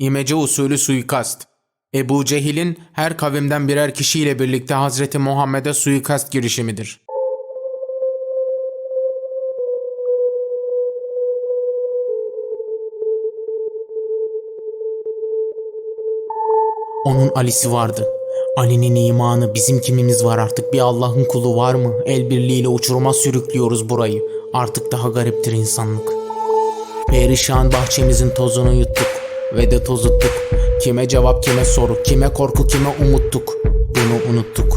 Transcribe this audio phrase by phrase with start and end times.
[0.00, 1.42] İmece usulü suikast.
[1.94, 7.00] Ebu Cehil'in her kavimden birer kişiyle birlikte Hazreti Muhammed'e suikast girişimidir.
[17.04, 18.08] Onun Ali'si vardı.
[18.56, 21.94] Ali'nin imanı bizim kimimiz var artık bir Allah'ın kulu var mı?
[22.06, 24.22] El birliğiyle uçuruma sürüklüyoruz burayı.
[24.52, 26.08] Artık daha gariptir insanlık.
[27.08, 29.19] Perişan bahçemizin tozunu yuttuk
[29.52, 30.32] ve de tozuttuk.
[30.82, 33.56] Kime cevap kime soru, kime korku kime umuttuk.
[33.64, 34.69] Bunu unuttuk.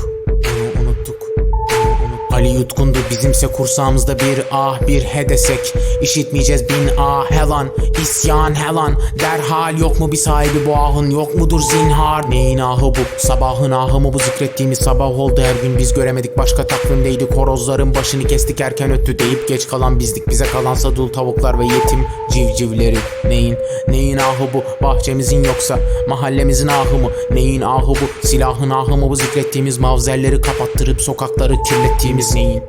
[2.34, 5.74] Ali yutkundu bizimse kursağımızda bir ah bir he desek.
[6.02, 7.68] İşitmeyeceğiz bin ah helan
[8.02, 8.96] isyan helan.
[9.20, 12.32] Derhal yok mu bir sahibi bu ahın yok mudur zinhar?
[12.32, 13.00] Neyin ahı bu?
[13.18, 14.20] Sabahın ahı mı bu?
[14.20, 16.38] Zikrettiğimiz sabah oldu her gün biz göremedik.
[16.38, 18.62] Başka takvimdeydi Horozların başını kestik.
[18.62, 20.28] Erken öttü deyip geç kalan bizdik.
[20.28, 22.98] Bize kalansa dul tavuklar ve yetim civcivleri.
[23.26, 24.64] Neyin neyin ahı bu?
[24.84, 27.10] Bahçemizin yoksa mahallemizin ahı mı?
[27.32, 28.28] Neyin ahı bu?
[28.28, 29.16] Silahın ahı mı bu?
[29.16, 32.64] Zikrettiğimiz mavzerleri kapattırıp sokakları kirlettiğimiz neyin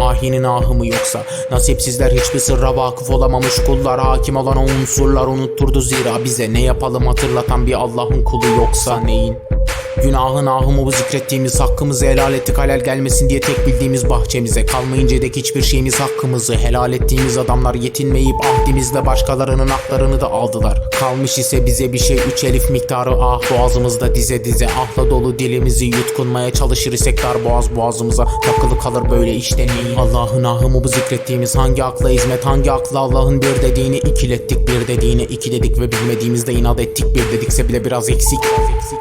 [0.00, 1.22] Ahinin ahı mı yoksa?
[1.50, 4.00] Nasipsizler hiçbir sırra vakıf olamamış kullar.
[4.00, 6.24] Hakim olan o unsurlar unutturdu zira.
[6.24, 9.36] Bize Ne yapalım hatırlatan bir Allah'ın kulu yoksa neyin
[10.02, 14.66] Günahın ahı mı bu zikrettiğimiz hakkımızı helal ettik halal gelmesin diye tek bildiğimiz bahçemize.
[14.66, 20.90] Kalmayınca dek hiçbir şeyimiz hakkımızı helal ettiğimiz adamlar yetinmeyip ahdimizle başkalarının haklarını da aldılar.
[21.00, 24.66] Kalmış ise bize bir şey üç elif miktarı ah boğazımızda dize dize.
[24.66, 28.24] Ahla dolu dilimizi yutkunmaya çalışır isek dar boğaz boğazımıza.
[28.24, 29.96] Takılı kalır böyle işte neyin?
[29.98, 33.96] Allah'ın ahı mı bu zikrettiğimiz hangi akla hizmet hangi akla Allah'ın bir dediğini?
[33.96, 37.06] İkilettik bir dediğini iki dedik ve bilmediğimizde inat ettik.
[37.14, 38.38] Bir dedikse bile biraz eksik.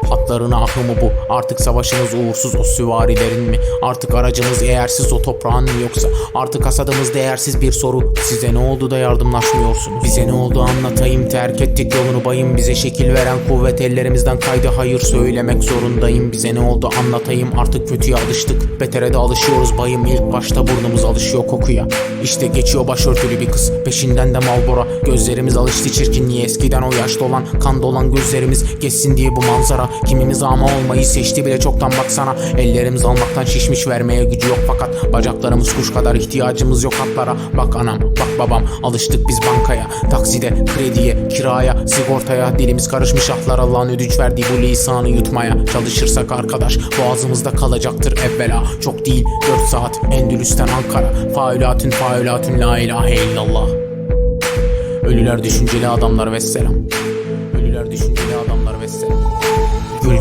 [0.10, 1.34] Hatların ahı mı bu?
[1.34, 3.60] Artık savaşımız uğursuz o süvarilerin mi?
[3.82, 6.10] Artık aracımız eğersiz o toprağın mı yoksa?
[6.36, 8.14] Artık hasadımız değersiz bir soru.
[8.24, 10.04] Size ne oldu da yardımlaşmıyorsunuz?
[10.04, 12.58] Bize ne oldu anlatayım terk ettik yolunu bayım.
[12.58, 14.68] Bize şekil veren kuvvet ellerimizden kaydı.
[14.68, 16.32] Hayır söylemek zorundayım.
[16.32, 18.80] Bize ne oldu anlatayım artık kötüye alıştık.
[18.80, 20.06] Betere de alışıyoruz bayım.
[20.06, 21.88] İlk başta burnumuz alışıyor kokuya.
[22.24, 23.72] İşte geçiyor başörtülü bir kız.
[23.86, 26.44] Peşinden de malbora Gözlerimiz alıştı çirkinliğe.
[26.44, 29.90] Eskiden o yaşta olan Kan dolan gözlerimiz geçsin diye bu manzara.
[30.08, 35.76] Kimimiz ama olmayı seçti bile çoktan baksana Ellerimiz almaktan şişmiş vermeye gücü yok fakat Bacaklarımız
[35.76, 39.88] kuş kadar ihtiyacımız yok hatlara Bak anam bak babam alıştık biz bankaya.
[40.12, 42.60] Takside krediye kiraya sigortaya.
[42.60, 45.66] Dilimiz karışmış ahlar Allah'ın ödünç verdiği bu lisanı yutmaya.
[45.74, 48.64] Çalışırsak arkadaş boğazımızda kalacaktır evvela.
[48.82, 49.26] Çok değil
[49.60, 51.14] 4 saat Endülüs'ten Ankara.
[51.36, 53.68] Faulatün faulatün la ilahe illallah.
[55.04, 56.74] Ölüler düşünceli adamlar vesselam.
[57.54, 59.36] Ölüler düşünceli adamlar vesselam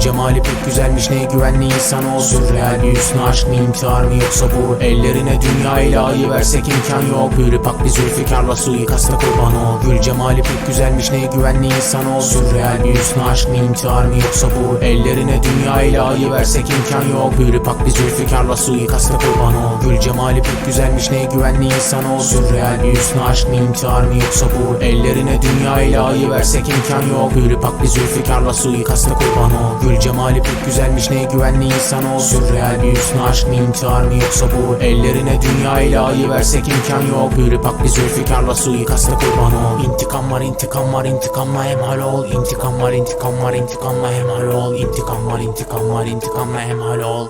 [0.05, 4.47] cemali pek güzelmiş ne güvenli insan ol Sürreal bir hüsnü aşk mı intihar mı yoksa
[4.47, 4.83] bu?
[4.83, 7.33] Ellerine dünya ilahi versek imkan yok.
[7.39, 9.81] Hürri pak bir zülfikarla suikasta kurban ol.
[9.83, 14.15] Gül cemali pek güzelmiş ne güvenli insan ol Sürreal bir hüsnü aşk mı intihar mı
[14.15, 14.85] yoksa bu?
[14.85, 17.33] Ellerine dünya ilahi versek imkan yok.
[17.39, 19.81] Hürri pak bir zülfikarla suikasta kurban ol.
[19.83, 24.15] Gül cemali pek güzelmiş ne güvenli insan ol Sürreal bir hüsnü aşk mı intihar mı
[24.15, 24.85] yoksa bu?
[24.85, 27.33] Ellerine dünya ilahi versek imkan yok.
[27.35, 29.81] Hürri pak bir zülfikarla suikasta kurban ol.
[29.83, 34.15] Gül cemali pek güzelmiş ne güvenli insan ol Sürreal bir hüsnü aşk mı intihar mı
[34.15, 34.83] yoksa bu?
[34.83, 37.33] Ellerine dünya ilahi versek imkan yok.
[37.37, 39.85] Hürri pak bir zülfikarla suikasta kurban ol.
[39.85, 42.25] İntikam var intikam var intikamla hemhal ol.
[42.33, 44.75] İntikam var intikam var intikamla hemhal ol.
[44.75, 47.29] İntikam var intikam var intikamla hemhal ol.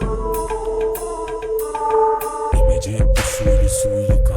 [2.60, 4.33] İmece usulü suikast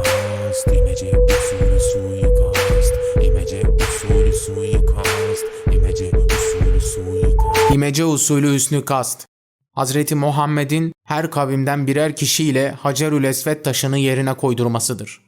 [7.88, 9.26] İmece usulü hüsnü kast.
[9.72, 15.20] Hazreti Muhammed'in her kavimden birer kişiyle Hacerül Esved taşını yerine koydurmasıdır.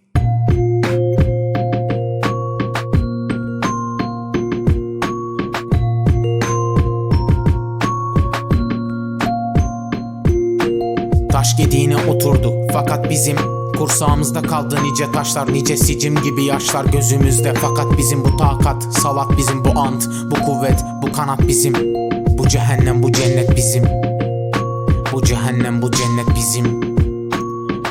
[11.32, 13.37] Taş gediğine oturdu fakat bizim
[13.78, 19.65] Kursağımızda kaldı nice taşlar nice sicim gibi yaşlar gözümüzde Fakat bizim bu takat salat bizim
[19.65, 22.01] bu ant Bu kuvvet bu kanat bizim
[22.51, 23.85] cehennem bu cennet bizim.
[25.13, 26.81] Bu cehennem bu cennet bizim.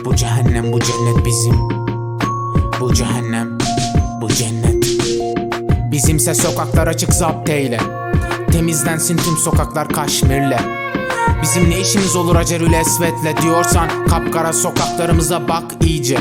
[0.05, 1.55] Bu cehennem bu cennet bizim.
[2.79, 3.57] Bu cehennem
[4.21, 4.85] bu cennet.
[5.91, 7.79] Bizimse sokaklar açık zapt eyle.
[8.51, 10.59] Temizlensin tüm sokaklar kaşmirle.
[11.41, 16.17] Bizim ne işimiz olur Hacerül Esved'le diyorsan Kapkara sokaklarımıza bak iyice.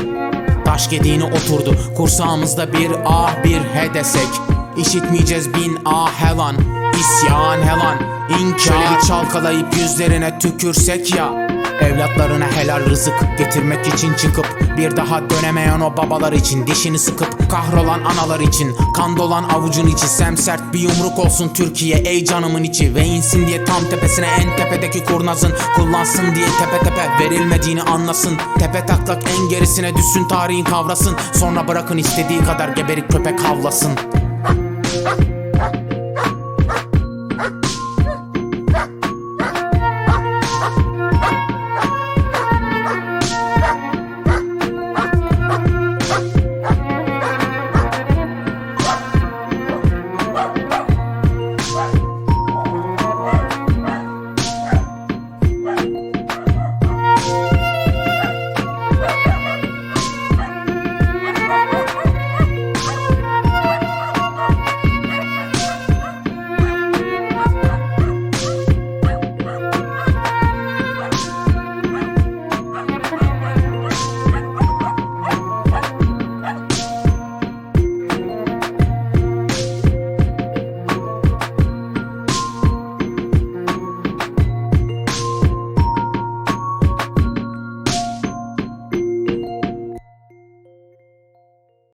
[0.65, 4.29] Taş gediğine oturdu kursağımızda bir ah bir he desek.
[4.77, 6.55] İşitmeyeceğiz bin ah helan
[6.99, 11.49] isyan helan İnkar çalkalayıp yüzlerine tükürsek ya
[11.81, 17.99] Evlatlarına helal rızık getirmek için çıkıp Bir daha dönemeyen o babalar için Dişini sıkıp kahrolan
[18.03, 23.05] analar için Kan dolan avucun içi semsert bir yumruk olsun Türkiye ey canımın içi Ve
[23.05, 28.37] insin diye tam tepesine en tepedeki kurnazın Kullansın diye tepe tepe verilmediğini anlasın.
[28.59, 33.91] Tepe taklak en gerisine düşsün tarihin kavrasın Sonra bırakın istediği kadar geberik köpek havlasın